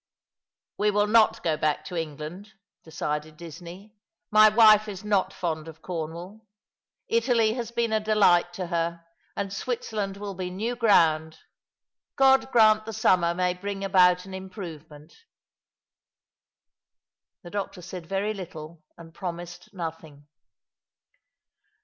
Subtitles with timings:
[0.79, 2.53] "We will not go back to England,"
[2.83, 3.93] decided Disney."
[4.31, 6.41] My wife is not fond of Cornwall.
[7.07, 11.37] Italy has been a delight to her; and Switzerland will be new ground.
[12.15, 15.13] God grant the summer may bring about an improyement!"
[17.43, 20.25] The doctor said very little, and promised nothing.